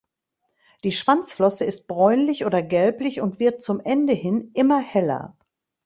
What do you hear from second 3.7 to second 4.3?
Ende